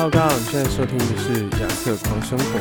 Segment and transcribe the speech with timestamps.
[0.00, 2.58] 报告，你现在收听的是亚瑟狂生活。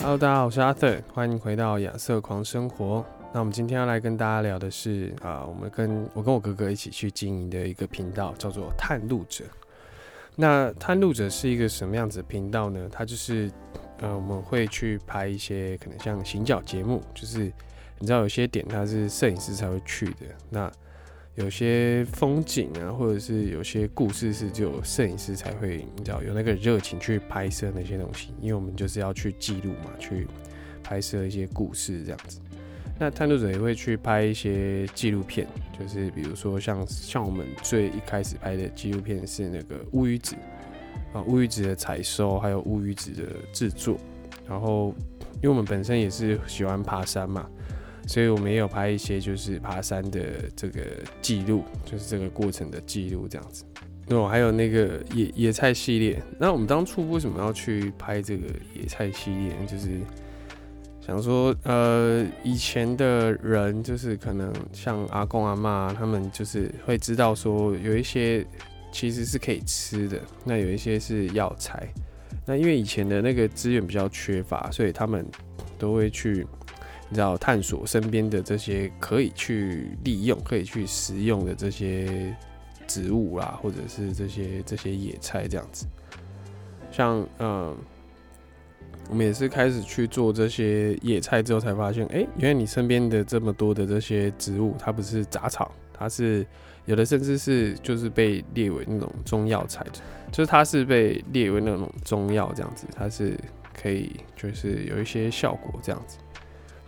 [0.00, 3.06] Hello，大家好，我是阿瑟，欢迎回到亚瑟狂生活。
[3.32, 9.44] 那我们今天要来跟大家聊的是啊，我们跟我跟我哥哥一起去经营的一个频道，叫做探路者。
[10.34, 12.88] 那探路者是一个什么样子的频道呢？
[12.90, 13.48] 它就是
[14.00, 17.52] 呃，我们会去拍一些可能像行脚节目，就是
[18.00, 20.68] 你知道有些点它是摄影师才会去的，那
[21.38, 30.26] 有些风景啊，或者是有些故事是只有摄影师才会，你知道有那个热情去拍摄那些东西，因为我们就是要去记录嘛，去
[30.82, 32.40] 拍摄一些故事这样子。
[32.98, 35.46] 那探路者也会去拍一些纪录片，
[35.78, 40.34] 就是比如说像像我们最一开始拍的纪录片是那个乌鱼子
[41.12, 43.96] 啊，乌鱼子的采收，还有乌鱼子的制作。
[44.48, 44.92] 然后，
[45.36, 47.48] 因为我们本身也是喜欢爬山嘛，
[48.08, 50.20] 所以我们也有拍一些就是爬山的
[50.56, 50.80] 这个
[51.22, 53.64] 记录，就是这个过程的记录这样子。
[54.06, 56.20] 那我还有那个野野菜系列。
[56.40, 59.52] 那我们当初为什么要去拍这个野菜系列？
[59.66, 60.00] 就是。
[61.00, 68.46] 想说，呃，以前的人就是可能像阿公阿妈，他们就是会知道说有一些
[68.92, 71.88] 其实是可以吃的，那有一些是药材。
[72.44, 75.24] 那因为以前的那个资源比较缺乏，所以他们
[75.78, 76.46] 都会去，
[77.08, 82.34] 你知道，探索身边的这些可以去利用、可以去食用的这些
[82.86, 85.86] 植物啦，或者是这些这些野菜这样子。
[86.90, 87.76] 像，嗯。
[89.10, 96.46] 我们也是开始去做这些野菜之后，才发现，哎，原来你身边的这么多的这些植物，它不是杂草，它是
[96.84, 99.82] 有的甚至是就是被列为那种中药材，
[100.30, 103.34] 就是它是被列为那种中药这样子，它是
[103.72, 106.18] 可以就是有一些效果这样子。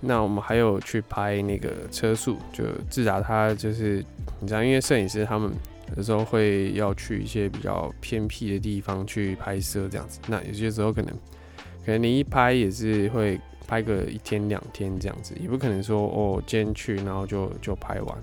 [0.00, 4.04] 那我们还有去拍那个车速，就自打他就是
[4.40, 5.52] 你知道，因为摄影师他们
[5.96, 11.14] 有时候会要去一些比较偏僻的地方去拍摄这样子，那有些时候可能。
[11.82, 18.18] 可能你一拍也是会拍个一天两天这样子，也不可能说哦今天去然后就就拍完。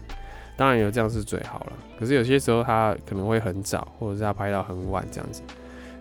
[0.55, 1.73] 当然有这样是最好了。
[1.99, 5.41] 可是有些时候他可能会很早，或者是他拍到很晚这样子。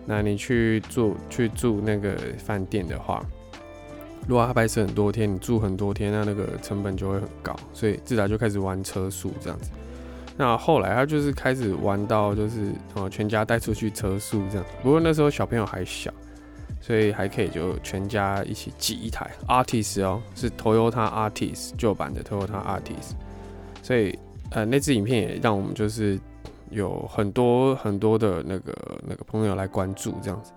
[0.05, 3.25] 那你去住去住那个饭店的话，
[4.27, 7.55] 如果他拍摄很多天，你住很多天，那那个成本就会很高。
[7.73, 9.71] 所以自然就开始玩车速这样子。
[10.35, 14.65] 那后来他就是开始玩到就是哦全家带出去车速这样。
[14.83, 16.13] 不过那时候小朋友还小。
[16.79, 23.13] 所以还可以就全家一起挤一台 Artist 哦，是 Toyota Artist 旧版的 Toyota Artist。
[23.81, 24.17] 所以
[24.51, 26.17] 呃那支影片也让我们就是
[26.69, 28.73] 有很多很多的那个
[29.05, 30.51] 那个朋友来关注这样子。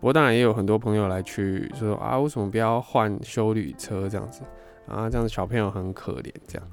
[0.00, 4.42] 不过当然也有很多朋友来去说啊，为什么不要换修旅车这样子
[4.88, 5.08] 啊？
[5.08, 6.68] 这样子小朋友很可怜这样。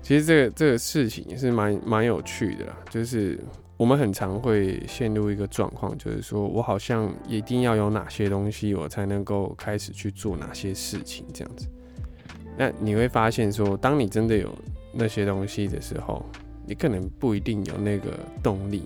[0.00, 3.38] 其实这个这个事情也是蛮蛮有趣的啦，就是。
[3.78, 11.68] 我们很常会陷入一个状况，就是说我好像一定要有哪些东西，我才能够开始去做哪些事情，这样子。
[12.56, 14.52] 那你会发现说，当你真的有
[14.92, 16.26] 那些东西的时候，
[16.66, 18.82] 你可能不一定有那个动力，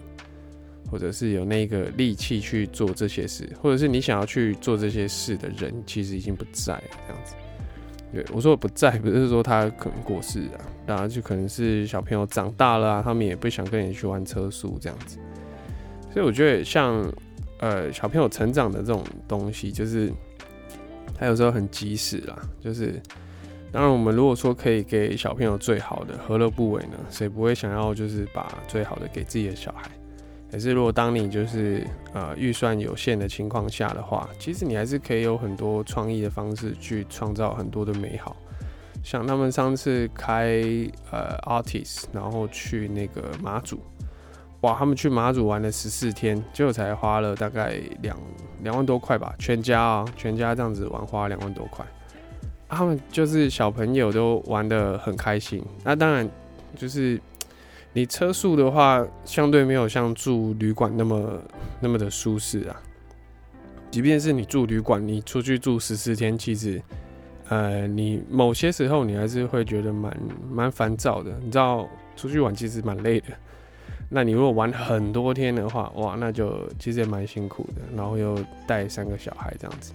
[0.93, 7.35] 或者是有那个力气去做这些事，或者是你想要去做这些事的人，其实已经不在了，这样子。
[8.13, 15.17] 对，我说不在，不是说他可能过世啊，当然就可能是小朋友长大了啊，他们也不想跟你去玩车速这样子。
[16.13, 17.11] 所以我觉得像
[17.61, 20.13] 呃小朋友成长的这种东西，就是
[21.15, 22.39] 他有时候很及时啦。
[22.61, 23.01] 就是
[23.73, 26.99] 当然我们如果说可以给小朋友最好的，何乐不为呢？
[27.09, 29.91] 谁不会想要就是把最好的给自己的小孩？
[30.53, 31.83] 可是，如果当你就是
[32.13, 38.37] 呃预算有限的情况下的话，其实你还是可以有很多创意的方式去创造很多的美好。
[39.03, 40.63] 像他们上次开
[41.11, 43.81] 呃 artist，然后去那个马祖，
[44.61, 48.15] 哇，他们去马祖玩了十四天，结果才花了大概两
[48.63, 51.83] 两万多块吧，全家啊，全家这样子玩花两万多块。
[52.69, 56.29] 他们就是小朋友都玩的很开心，那当然
[56.77, 57.19] 就是。
[57.95, 61.43] 你车速的话，相对没有像住旅馆那么
[61.81, 62.81] 那么的舒适啊。
[63.91, 66.83] 即便是你住旅馆，你出去住十四天，其实，
[67.49, 70.17] 呃，你某些时候你还是会觉得蛮
[70.51, 71.39] 蛮烦躁的。
[71.43, 71.87] 你知道，
[72.17, 73.27] 出去玩其实蛮累的。
[74.09, 77.83] 那你如果玩很多天的话，哇，那就其实也蛮辛苦的。
[77.95, 79.93] 然后又带三个小孩这样子，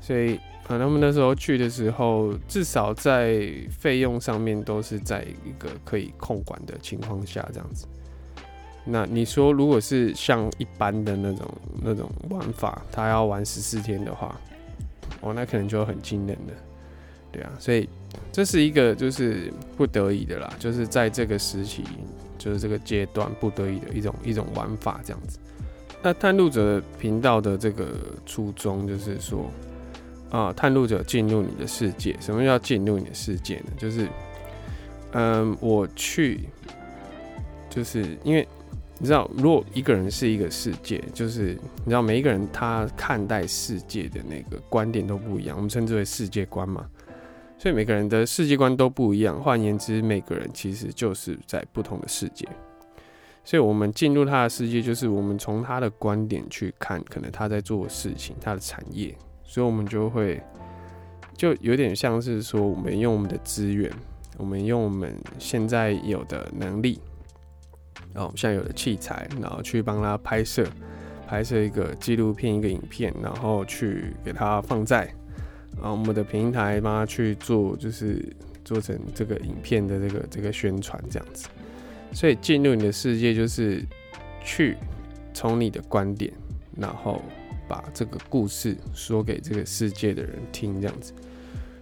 [0.00, 0.40] 所以。
[0.66, 7.86] 啊，他们那时候去的时候，至少在费用上面都是在一个可以控管的情况下，这样子。
[8.86, 14.38] 那你说，如果是像一般的那种那种玩法，他要玩十四天的话，
[15.20, 16.52] 哦，那可能就很惊人的。
[17.32, 17.88] 对啊，所以
[18.30, 21.82] 这是一个就是不得已的啦，就是在这个时期，
[22.38, 25.38] 就是这个阶段不得已的一种一种玩法这样子。
[26.02, 27.88] 那探路者频道的这个
[28.26, 29.50] 初衷就是说，
[30.34, 32.16] 啊，探路者进入你的世界。
[32.20, 33.66] 什么叫进入你的世界呢？
[33.76, 34.08] 就是，
[35.12, 36.40] 嗯，我去，
[37.70, 38.44] 就是因为
[38.98, 46.84] 你知道，如果一个人是一个世界，就是你知道，每一个人他看待世界的那个观点都不一样，我们称之为世界观嘛。
[47.56, 49.40] 所以每个人的世界观都不一样。
[49.40, 52.44] 换言之，每个人其实就是在不同的世界。
[53.44, 59.16] 所以，我们进入他的世界，就是我们从他的观点去看，可能他在做事情，他的产业。
[59.44, 60.42] 所以，我们就会
[61.36, 63.90] 就有点像是说，我们用我们的资源，
[64.36, 67.00] 我们用我们现在有的能力，
[68.12, 70.66] 然后我们现在有的器材，然后去帮他拍摄，
[71.26, 75.04] 拍摄一个纪录片、一个影片，然后去给他放在
[75.80, 78.24] 啊我们的平台，帮他去做，就是
[78.64, 81.48] 做成这个影片的这个这个宣传，这样子。
[82.12, 83.84] 所以进入你的世界，就是
[84.44, 84.76] 去
[85.32, 86.32] 从你的观点，
[86.76, 87.20] 然后
[87.68, 91.12] 把这个故事说给这个世界的人听，这样子。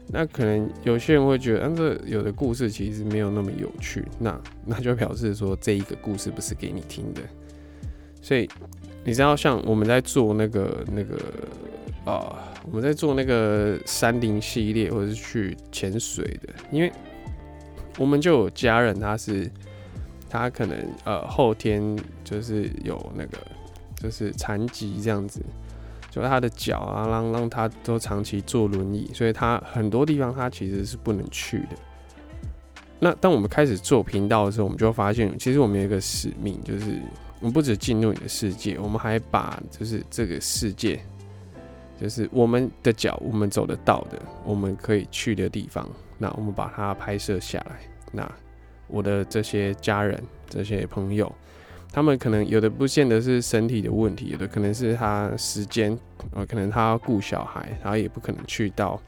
[0.09, 7.21] 那可能有些人会觉得，啊，这有的故事其实没有那么有趣，那那就表示说这一个故事不是给你听的。
[8.21, 8.49] 所以
[9.05, 11.17] 你知道，像我们在做那个那个
[12.05, 16.93] 啊，我们在做那个山林系列，或者是去潜水的，因为
[17.99, 19.51] 我们就有家人，他是。
[20.35, 21.95] 他可能呃后天
[22.25, 23.37] 就是有那个
[23.97, 25.43] 就是残疾这样子，
[26.13, 31.77] 就他的脚啊让让他都长期坐轮椅，所以他很多地方他其实是不能去的。
[33.01, 37.01] 那当我们开始做频道的时候，我们就发现，其实我们有一个使命，就是
[37.41, 41.01] 我们不止进入你的世界，我们还把就是这个世界，
[41.99, 45.89] 就是我们的脚我们走得到的，我们可以去的地方，
[46.19, 47.81] 那我们把它拍摄下来，
[48.13, 48.31] 那。
[48.89, 51.33] 我的这些家人、这些朋友，
[51.93, 55.97] 他们可能有的不见得是身体的问题，有的可能是他时间，
[56.33, 58.99] 呃，可能他要顾小孩，然后也不可能去到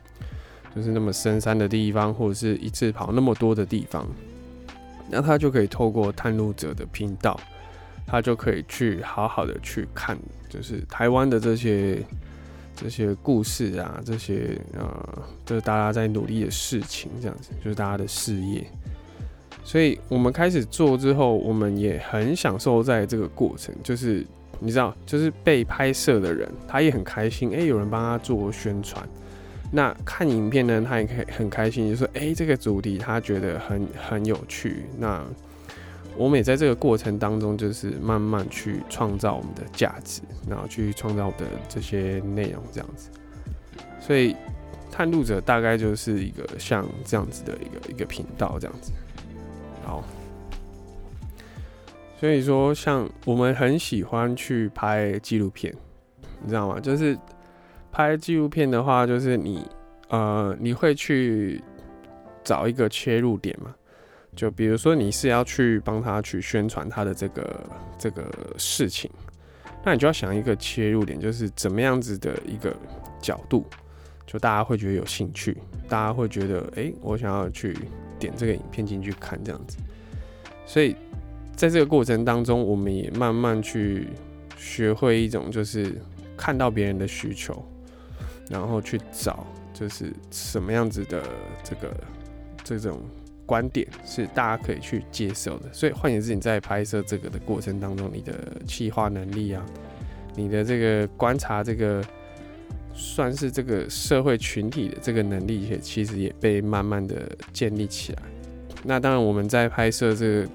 [0.77, 4.07] 就是那么深山的地方，或者是一次跑那么多的地方，
[5.09, 7.41] 那他就可以透过探路者的频道，
[8.07, 10.19] 他就可以去好好的去看，
[10.51, 12.05] 就是台湾的这些
[12.77, 18.63] 这些故事啊，这些呃，就是大家在努力的事情，这样子，就是大家的事业。
[19.65, 24.25] 所以我们开始做之后，我们也很享受在这个过程，就是
[24.61, 29.03] 你知道，就是被拍摄的人他也很开心，哎，有人帮他做宣传。
[29.73, 34.85] 那看影片呢，他也可以很开心，就说，哎，这个主题他觉得很很有趣。
[34.99, 35.25] 那
[36.17, 43.09] 我们也在这个过程当中，就是慢慢去创造我们的价值，然后去创造的这些内容这样子。
[43.99, 44.37] 所以
[44.93, 48.93] 探路者大概就是一个像这样子的一个一个频道这样子。
[49.85, 50.03] 好，
[52.19, 55.75] 所以说，像我们很喜欢去拍纪录片，
[56.41, 56.81] 你知道吗？
[56.81, 57.17] 就是
[57.93, 59.69] 拍纪录片的话，就是你
[60.09, 61.63] 呃，你会去
[62.43, 63.75] 找一个切入点嘛？
[64.35, 67.61] 就比如说，你是要去帮他去宣传他的这个
[67.99, 68.25] 这个
[68.57, 69.11] 事情，
[69.85, 72.75] 那你就要想一个切入点，就是怎么样子的一个
[73.21, 73.67] 角度，
[74.27, 75.59] 就大家会觉得有兴趣，
[75.91, 77.77] 大家会觉得，哎，我想要去。
[78.19, 79.79] 点这个影片进去看，这样子，
[80.67, 80.97] 所以
[81.55, 84.09] 在这个过程当中，我们也慢慢去
[84.57, 86.01] 学会一种，就是
[86.37, 87.65] 看到别人的需求，
[88.49, 91.23] 然后去找，就是什么样子的
[91.63, 91.95] 这个
[92.63, 93.01] 这种
[93.47, 95.73] 观点是大家可以去接受的。
[95.73, 98.33] 所以换言之，你在拍摄这个的过程当中，你的
[98.67, 99.65] 企划能力啊，
[100.35, 102.05] 你的这个观察这个。
[102.95, 108.23] 算是这个社会群体的这个能力，也其实也被慢慢的建立起来。
[108.85, 110.49] 那当然，我们在拍摄这个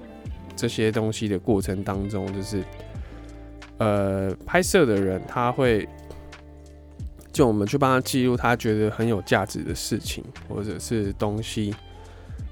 [0.56, 2.64] 这些东西的过程当中，就是
[3.76, 5.86] 呃，拍摄的人他会
[7.30, 11.74] 就我们去帮他记录他觉得很有价值的事情或者是东西，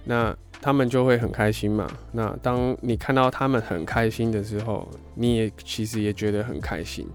[0.04, 1.90] 那他们就会很开心嘛。
[2.12, 7.06] 那当你看到他们很开心的时候，你也其实也觉得很开心。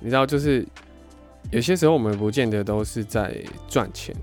[0.00, 0.66] 你知道，就是。
[1.50, 3.36] 有些时候我们不见得都是在
[3.68, 4.14] 赚钱，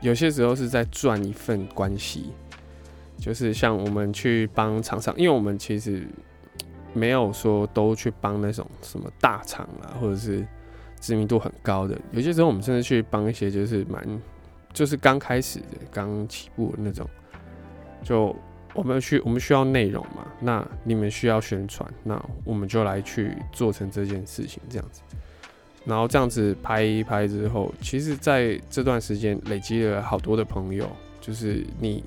[0.00, 2.32] 有些时候是在赚一份关系。
[3.18, 6.04] 就是像我们去帮厂商，因为我们其实
[6.92, 10.44] 没有说都去帮那种什么大厂啊，或者是
[10.98, 11.96] 知名度很高的。
[12.10, 14.20] 有些时候我们甚至去帮一些就是蛮
[14.72, 17.08] 就是刚开始的、刚起步的那种。
[18.02, 18.34] 就
[18.74, 25.02] 我们去，我们需要内容嘛，那你们需要宣传，那我们就来去做成这件事情，这样子。
[25.84, 30.88] 然后这样子拍一拍之后，其实在这段时间累积了好多的朋友，
[31.20, 32.04] 就是你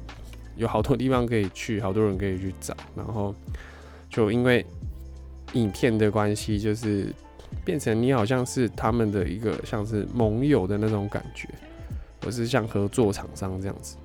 [0.56, 3.36] 有好多地方可以去，好多人可以去找，然后
[4.10, 4.66] 就因为
[5.54, 7.14] 影片的关系，就是
[7.66, 11.50] 变成你好像是他们的一个像是盟友的那种感觉，
[12.24, 13.98] 或是像合作厂商这样子，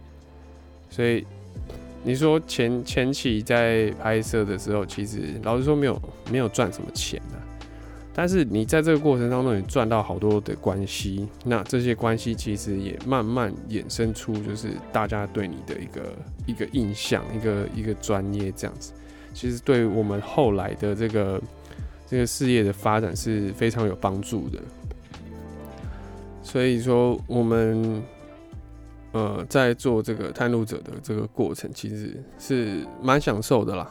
[0.91, 1.25] 所以
[2.03, 7.50] 你说前前期在拍摄的时候，其实老实说没有没有赚什么钱的。
[8.12, 16.02] 但是你在这个过程当中，你赚到好多的关系，那这些关系其实也慢慢衍生出，就是大家对你的一个
[16.47, 18.93] 一个印象，一个一个专业这样子，
[19.33, 21.40] 其实对我们后来的这个
[22.07, 24.59] 这个事业的发展是非常有帮助的。
[26.43, 28.02] 所以说，我们
[29.12, 33.90] 呃在做这个探路者的这个过程，其实是蛮享受的啦。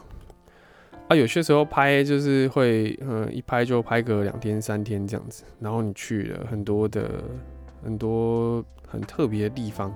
[1.10, 7.10] 啊，有些时候拍就是会，嗯，一拍就拍个两天三天这样子，然后你去了很多的
[7.82, 9.92] 很多很特别的地方，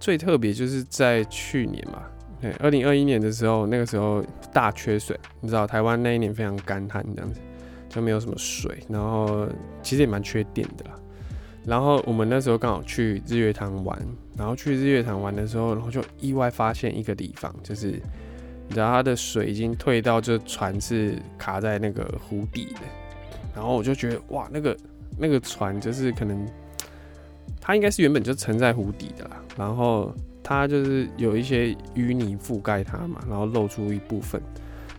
[0.00, 2.04] 最特别就是在去年嘛，
[2.40, 7.38] 对，二零二一年的时候，那个时候大缺水，你知道台湾那一年非常干旱这样子，
[7.90, 9.46] 就没有什么水，然后
[9.82, 10.94] 其实也蛮缺电的啦。
[11.66, 14.00] 然后我们那时候刚好去日月潭玩，
[14.38, 18.00] 然后去日月潭玩的时候，然后就意外发现一个地方，就是。
[18.74, 22.80] 然后它的水已经退到，就船是卡在那个湖底的。
[23.54, 24.76] 然后我就觉得，哇，那个
[25.16, 26.46] 那个船就是可能，
[27.60, 29.42] 它应该是原本就沉在湖底的啦。
[29.56, 34.42] 然后它就是有一些淤泥覆盖它嘛，然后露出一部分。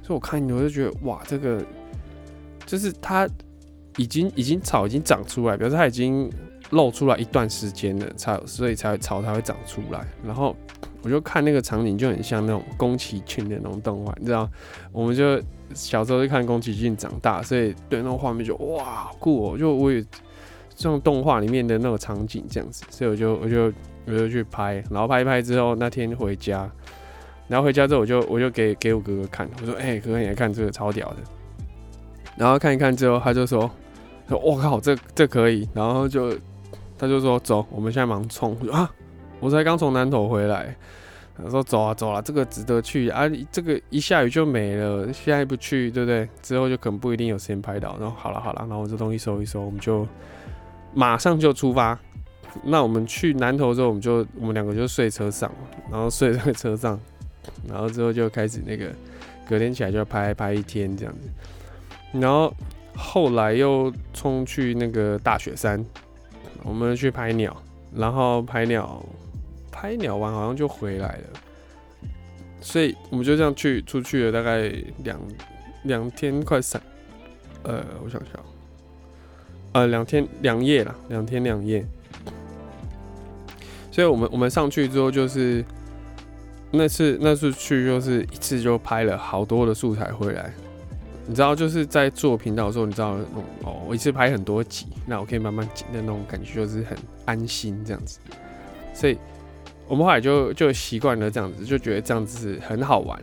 [0.02, 1.64] 所以我看我就觉得，哇，这个
[2.66, 3.30] 就是它
[3.98, 6.32] 已经已经草已经长出来，表示它已经
[6.70, 10.08] 露出来一段时间了，才所以才草才会长出来。
[10.24, 10.56] 然后。
[11.08, 14.50] 我就看那个场景就很像那种宫崎骏的那种动画，你知道？
[14.92, 15.42] 我们就
[15.74, 19.58] 小时候就看宫崎骏长大，所以对那种画面就哇酷哦！
[19.58, 20.04] 就我也
[20.76, 23.72] 像动画里面的那种场景这样子，所以我就我就
[24.06, 26.70] 我就去拍，然后拍一拍之后，那天回家，
[27.48, 31.18] 然后回家之后我就我就给给我哥哥看，我说：“哎，哥哥你来看这个超屌的。”
[32.36, 33.72] 然后看一看之后，他就说
[34.28, 36.36] ：“说我靠，这这可以。”然后就
[36.98, 38.92] 他就说：“走，我们现在忙冲。”我说：“啊。”
[39.40, 40.76] 我才刚从南头回来，
[41.38, 43.30] 他说走啊走啊，这个值得去啊！
[43.52, 46.28] 这个一下雨就没了，现在不去，对不对？
[46.42, 47.96] 之后就可能不一定有时间拍到。
[48.00, 50.08] 然后好了好了，然后我这东西收一收，我们就
[50.96, 51.98] 马上就出发。
[52.64, 55.52] 那我们去南头之后，我们就我们两个就睡车上，
[55.92, 57.00] 然后睡在车上，
[57.68, 58.88] 然后之后就开始那个
[59.48, 61.30] 隔天起来就拍拍一天这样子。
[62.14, 62.52] 然后
[62.96, 65.86] 后来又冲去那个大雪山，
[66.64, 67.56] 我们去拍鸟，
[67.94, 69.06] 然后拍鸟。
[69.80, 71.40] 拍鸟完好像就回来了，
[72.60, 75.20] 所以我们就这样去出去了，大概两
[75.84, 76.82] 两天快三，
[77.62, 78.44] 呃，我想想，
[79.74, 81.86] 呃，两天两夜了，两天两夜。
[83.92, 85.64] 所以我们我们上去之后，就是
[86.72, 90.52] 那次那次去，就是一次就拍了好多的素材回来。
[91.28, 98.18] 你知道，就是在做频道的时候，你知道那种哦，我一次拍很多集，那我可以慢慢剪的那种感觉，就是很安心这样子，
[98.96, 99.16] 所以。
[99.88, 103.18] 我们后来就就习惯了这样子，就觉得这样子是很好玩，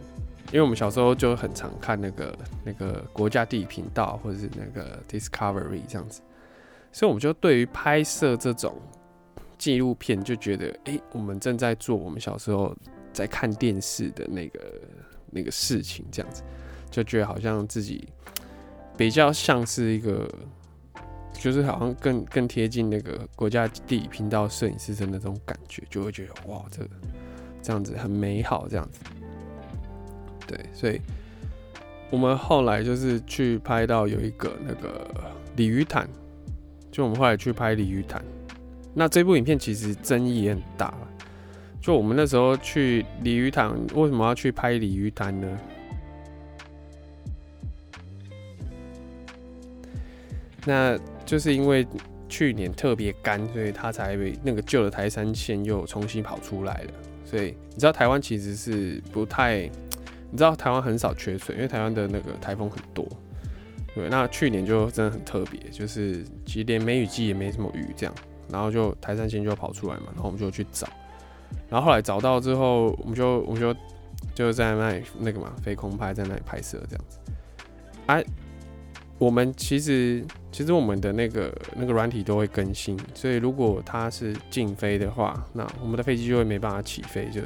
[0.49, 6.23] 因为我们小时候就很常看那个那个国家地理频道或者是那个 Discovery 这样子，
[6.91, 8.81] 所以我们就对于拍摄这种
[9.59, 12.75] 纪录片就觉得，哎，我们正在做我们小时候
[13.13, 14.61] 在看电视的那个
[15.31, 16.43] 那个事情，这样子
[16.91, 18.09] 就觉得好像自己
[18.97, 20.27] 比较像是一个。
[21.45, 26.89] 就是好像更更贴近那个国家地理频道摄影师的那种感觉，就会觉得哇，这个
[27.61, 29.01] 这样子很美好，这样子。
[30.47, 30.99] 对，所以
[32.09, 35.07] 我们后来就是去拍到有一个那个
[35.57, 36.09] 鲤鱼潭，
[36.91, 38.25] 就我们后来去拍鲤鱼潭。
[38.95, 40.95] 那这部影片其实争议也很大，
[41.79, 45.59] 就我们那时候去鲤鱼潭，为什么要去拍鲤鱼潭呢？
[50.65, 51.87] 那就是因为
[52.29, 56.91] 去年特别干，所以它才被那个旧的台山线又重新跑出来了。
[57.25, 59.61] 所以你知道台湾其实是不太，
[60.31, 63.07] 你知道台湾很少缺水，因为台湾的那个台风很多。
[63.95, 68.15] 对，那去年就真的很特别，就是其实连梅雨季也没什么雨这样，
[68.51, 70.89] 然后就台山线就跑出来嘛，然后我们就去找，
[71.69, 73.75] 然后后来找到之后，我们就我们就
[74.35, 77.19] 就在那里那个嘛飞空拍，在那里拍摄这样子。
[78.07, 78.25] 哎。
[79.19, 87.31] 我们其实，其实我们的那个那个软体都会更新，所以如果它是禁飞的话，那我们的飞机就会没办法起飞。
[87.31, 87.41] 就，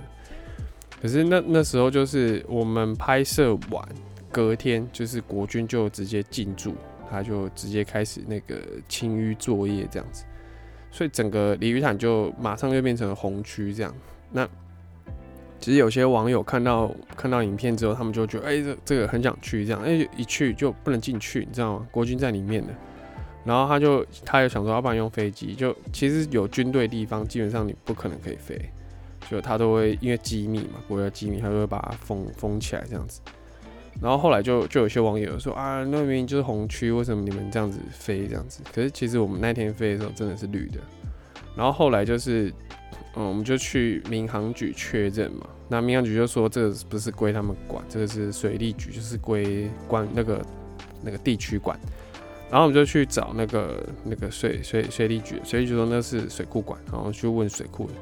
[1.01, 3.87] 可是那那时候就是我们拍摄完，
[4.33, 6.75] 隔天就是国军就直接进驻，
[7.11, 10.25] 他就直接开始那个清淤作业这样子，
[10.91, 13.95] 所以整个鲤鱼潭就马上就变成了红区这样。
[14.33, 14.49] 那
[15.61, 21.87] 其实有些网友看到看到影片之后，他们就觉得，哎，这这个很想去这样，哎，一去就不能进去，你知道吗？
[21.91, 22.73] 国军在里面的。
[23.45, 28.61] 然后他就他也想说，要不然用飞机，就其实有军队地方，基本上你不可能可以飞，
[29.31, 33.21] 就他都会因为机密嘛，国家机密，他就会把它封封起来这样子。
[34.01, 38.61] 然后后来就就有些网友说啊，那明明就是红区，为什么你们这样子飞这样子？
[38.73, 40.79] 可是其实我们那天飞的时候真的是绿的。
[41.57, 42.53] 然后后来就是，
[43.17, 50.45] 嗯，我们就去民航局确认嘛，那民航局就说这个不是归他们管，这个是水利局，就是归管那个
[51.03, 51.79] 那个地区管。
[52.51, 57.93] 然后我们就去找那个那个水水水利局，水利局说那是水库管，然后去问水库的，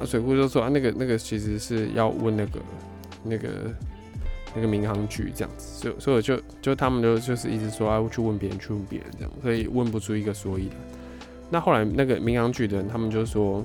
[0.00, 2.60] 那水库就说啊那个那个其实是要问那个
[3.22, 3.48] 那个
[4.56, 10.76] 那个民航局这样子，所以所以就就他们就就是一直说啊去问别人去问别人这样，所以问不出一个所以然。
[11.50, 13.64] 那后来那个民航局的人他们就说，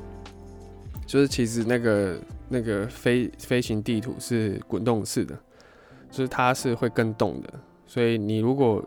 [1.07, 5.33] 就是其实那个那个飞飞行地图是滚动式的，
[6.11, 7.53] 就是它是会跟动的，
[7.87, 8.85] 所以你如果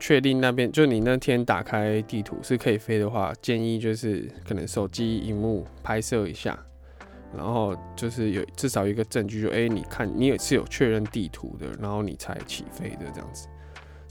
[0.00, 6.58] 确定那边就你那天打开地图是可以飞的话，建议就是可能手机荧幕拍摄一下，
[7.36, 13.46] 然后就是有至少一个证据，就哎你看你也是有确认地图的，然后你才起飞的这样子。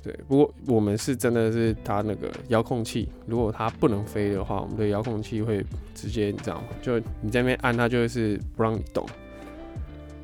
[0.03, 6.63] 对，不过我们是真的是它那个遥控器，如果它不能飞的话，我们的遥控器会直接你知道吗？
[6.81, 9.05] 就你在那边按它就是不让你动。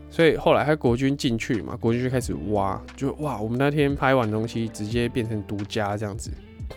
[0.10, 6.30] 所以后来他国军进去嘛，国军就开始挖，就哇，我们那天拍完东西直接变成独家这样子。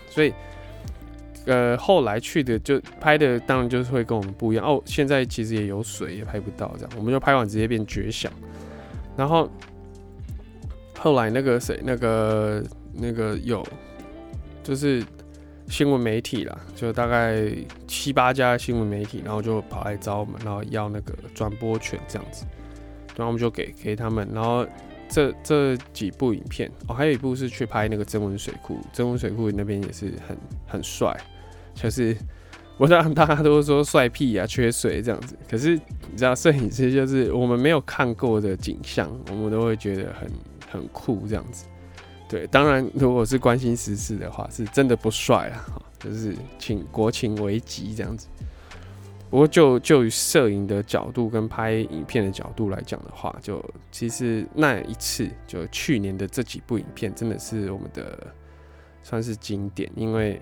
[0.09, 0.33] 所以，
[1.45, 4.81] 呃，后来去的就拍的当然就是会跟我们不一样哦。
[4.85, 8.31] 现在其实也有水，也拍不到这样，我们就拍完直接变绝响。
[9.15, 9.47] 然后
[10.97, 12.63] 后来那个谁，那个
[12.97, 13.65] 那个有
[14.63, 15.03] 就是
[15.69, 17.49] 新闻媒体啦，就大概
[17.87, 22.45] 七八家新闻媒体，然后就跑来找我们，然后要那个转播权这样子。
[23.15, 24.65] 然后我们就给给他们，然后
[25.09, 31.19] 这这几部影片哦，还有一部是去拍那个增温水库，增温水库那边也是很很帅，
[31.73, 32.15] 就是
[32.77, 35.71] 我想大家都说帅屁啊，缺水这样子，可是
[36.11, 40.29] 你知道摄影师就是我们没有看过的景象，我们都会觉得很
[40.69, 41.65] 很酷这样子。
[42.29, 45.65] 对，当然如果是关心时事的话，是真的不帅啊，
[45.97, 48.27] 就是请国情危急这样子。
[49.29, 58.25] 不过就就摄影的角度跟拍影片的角度来讲的话，就其实那一次就去年的这几部影片真的是我们的
[59.03, 60.41] 算是经典，因为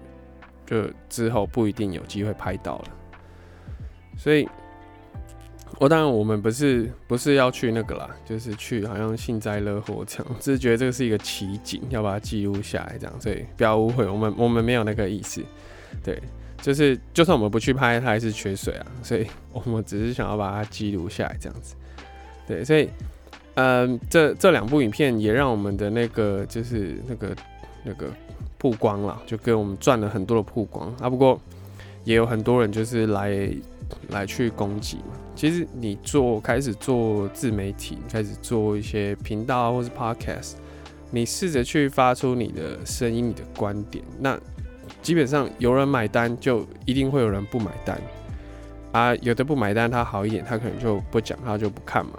[0.65, 2.86] 就之后不一定有机会拍到了。
[4.17, 4.48] 所以，
[5.80, 15.41] 我当然我们不是不是要去那个啦，就是去好像幸灾乐祸这样，只是觉得这个是一个奇景，要把它记录下来这样，所以不要误会，我们我们没有那个意思，
[16.04, 16.21] 对。
[16.62, 21.75] 就是，就算我们不去拍，它还是缺水啊，所以 我们只是想要把它记录下来，这样子。
[22.47, 22.89] 对，所以，
[23.54, 27.36] 嗯，这这两部影片也让我们的那个就是那个
[27.84, 28.12] 那个
[28.58, 31.08] 曝光了，就给我们赚了很多的曝光啊。
[31.08, 31.39] 不过
[32.04, 33.47] 也有很多人就是来
[34.10, 35.15] 来去攻击嘛。
[35.36, 40.54] 其实你做开始做自媒体，开始做一些频道或是 podcast，
[41.12, 44.39] 你试着去发出你的声音、你的观点，那。
[45.02, 48.00] 基本上有人买单，就一定会有人不买单
[48.91, 49.15] 啊。
[49.17, 52.13] 有的不买单，他好一点，他可能就不讲，他就不看嘛。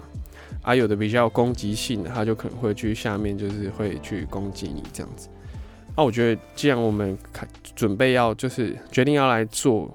[0.63, 5.29] 啊，有的比较攻击性的，他就可能会去下面，就是会去攻击你这样子。
[5.97, 9.93] 那我觉得，既然我们开准备要就是决定要来做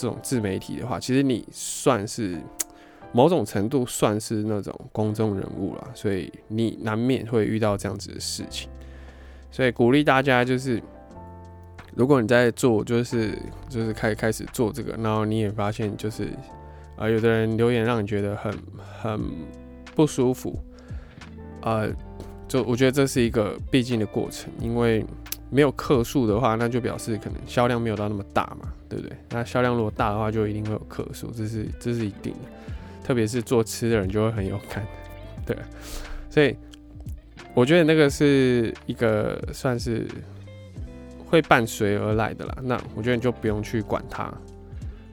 [0.00, 2.38] 这种自媒体的话，其实你算是
[3.12, 8.70] 某种程度算是那种公众人物了，所以你难免会遇到这样子的事情。
[9.50, 10.82] 所以鼓励大家就是。
[11.96, 13.36] 如果你在做，就是
[13.68, 16.28] 就是开开始做这个，然后你也发现就是
[16.96, 18.56] 啊，有的人留言让你觉得很
[19.02, 19.20] 很
[19.96, 20.56] 不舒服，
[21.62, 21.90] 呃，
[22.46, 25.04] 就我觉得这是一个必经的过程，因为
[25.50, 29.16] 没有客数的话，那就表示可能销量没有到那么大嘛，对不对？
[29.30, 32.48] 那销量如果大的话，就一定会有客数，这是这是一定的，
[33.04, 34.86] 特别是做吃的人就会很有感，
[35.44, 35.56] 对，
[36.30, 36.56] 所以
[37.54, 40.06] 我觉得那个是一个算是。
[41.26, 44.34] 会伴随而来的啦，那我觉得你就不用去管它，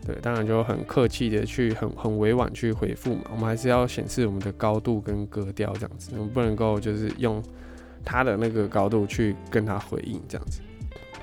[0.03, 7.39] 对，当然就很客气的去很很委婉去回复嘛，我们还是要显示我们的高度跟格调这样子，我们不能够就是用
[8.09, 10.61] 他的那个高度去跟他回应这样子，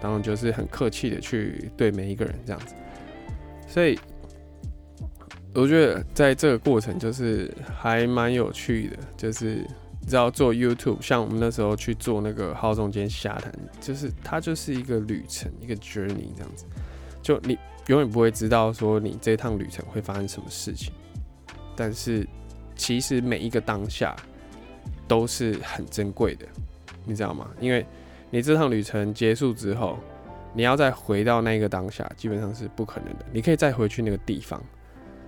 [0.02, 2.74] 然后就是很客气的去对每一个人这样子，
[3.66, 3.98] 所以
[5.54, 9.64] 我觉得在这个过程就是还蛮有趣的，就是
[10.02, 16.66] 你知道做 YouTube，像我们那时候去做那个号中间瞎谈，就是它就是一个旅程，一个 journey 这样子。
[17.22, 20.92] 就你永远不会知道说你这趟旅程会发生什么事情，
[21.74, 22.28] 但是
[22.76, 24.14] 其实每一个当下
[25.08, 26.46] 都是很珍贵的，
[27.04, 27.50] 你知道吗？
[27.60, 27.84] 因为
[28.30, 29.98] 你这趟旅程结束之后，
[30.52, 33.24] 你要再回到那个当下，基本上是不可能的。
[33.32, 34.62] 你可以再回去那个地方。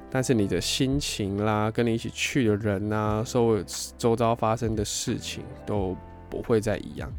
[0.08, 3.62] 但是你的心情啦，跟你一起去的人呐，周
[3.98, 5.96] 周遭发生的事情都
[6.30, 7.12] 不会再一样，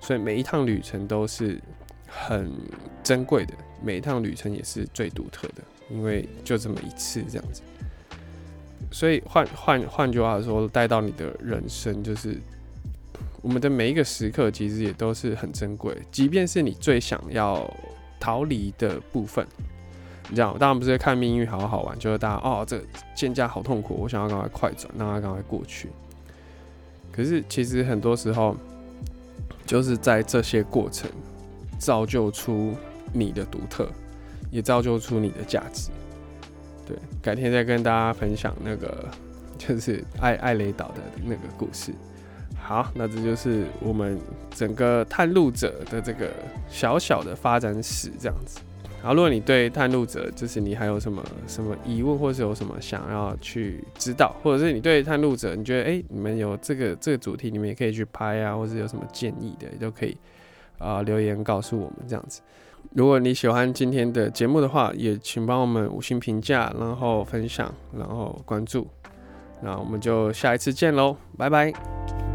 [0.00, 1.60] 所以每一趟旅程都是
[2.08, 2.50] 很
[3.02, 7.62] 珍贵的，每一趟旅程也是最独特的，因为就这么一次这样子。
[8.90, 12.40] 所以换换换句话说，带到你的人生，就是
[13.42, 17.68] 我们的每一个时刻，其实也都是很珍贵，即便是你最想要
[18.18, 19.46] 逃离的部分。
[20.28, 22.80] 你知道，当然不是看命运好好玩，就是大家哦，这
[23.14, 25.88] 见价好痛苦，我想要赶快快转，让它赶快过去。
[27.10, 28.56] 可是其实很多时候，
[29.66, 31.10] 就是在这些过程
[31.78, 32.72] 造就出
[33.12, 33.88] 你的独特，
[34.50, 35.90] 也造就出你的价值。
[36.86, 39.08] 对，改天再跟大家分享那个
[39.58, 41.92] 就是爱爱雷岛的那个故事。
[42.62, 44.18] 好，那这就是我们
[44.50, 46.30] 整个探路者的这个
[46.68, 48.60] 小小的发展史，这样子。
[49.02, 60.16] 然后，如果你对探路者，就是你还有什么什么疑问，或是有什么想要去知道，或者是你对探路者，你觉得哎，你们有这个这个主题，你们也可以去拍啊，或者有什么建议的，也都可以
[60.78, 62.40] 啊留言告诉我们这样子。
[62.94, 68.86] 如果你喜欢今天的节目的话，也请帮我们五星评价，然后分享，然后关注。
[69.62, 72.31] 那我们就下一次见喽，拜拜。